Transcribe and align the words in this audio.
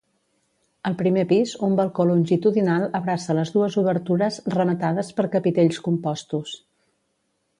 Al 0.89 0.93
primer 1.01 1.25
pis 1.31 1.51
un 1.67 1.75
balcó 1.79 2.05
longitudinal 2.11 2.87
abraça 3.01 3.35
les 3.39 3.51
dues 3.57 3.77
obertures 3.83 4.41
rematades 4.55 5.13
per 5.19 5.27
capitells 5.39 5.81
compostos. 5.89 6.57